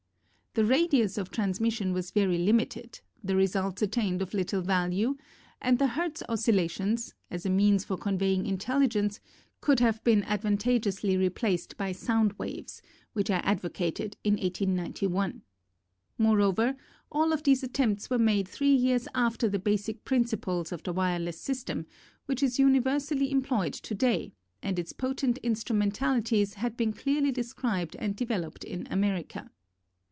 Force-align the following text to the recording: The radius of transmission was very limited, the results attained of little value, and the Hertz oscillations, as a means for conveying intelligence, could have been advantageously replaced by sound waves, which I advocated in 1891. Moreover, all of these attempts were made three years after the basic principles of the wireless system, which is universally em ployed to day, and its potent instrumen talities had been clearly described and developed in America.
The 0.53 0.65
radius 0.65 1.17
of 1.17 1.31
transmission 1.31 1.93
was 1.93 2.11
very 2.11 2.37
limited, 2.37 2.99
the 3.23 3.37
results 3.37 3.81
attained 3.83 4.21
of 4.21 4.33
little 4.33 4.61
value, 4.61 5.15
and 5.61 5.79
the 5.79 5.87
Hertz 5.87 6.21
oscillations, 6.27 7.13
as 7.29 7.45
a 7.45 7.49
means 7.49 7.85
for 7.85 7.95
conveying 7.95 8.45
intelligence, 8.45 9.21
could 9.61 9.79
have 9.79 10.03
been 10.03 10.25
advantageously 10.27 11.15
replaced 11.15 11.77
by 11.77 11.93
sound 11.93 12.33
waves, 12.33 12.81
which 13.13 13.29
I 13.29 13.37
advocated 13.37 14.17
in 14.25 14.33
1891. 14.33 15.41
Moreover, 16.17 16.75
all 17.09 17.31
of 17.31 17.43
these 17.43 17.63
attempts 17.63 18.09
were 18.09 18.19
made 18.19 18.45
three 18.45 18.75
years 18.75 19.07
after 19.15 19.47
the 19.47 19.57
basic 19.57 20.03
principles 20.03 20.73
of 20.73 20.83
the 20.83 20.91
wireless 20.91 21.39
system, 21.39 21.85
which 22.25 22.43
is 22.43 22.59
universally 22.59 23.31
em 23.31 23.41
ployed 23.41 23.79
to 23.83 23.95
day, 23.95 24.33
and 24.61 24.77
its 24.77 24.91
potent 24.91 25.39
instrumen 25.45 25.93
talities 25.93 26.55
had 26.55 26.75
been 26.75 26.91
clearly 26.91 27.31
described 27.31 27.95
and 27.99 28.17
developed 28.17 28.65
in 28.65 28.85
America. 28.91 29.49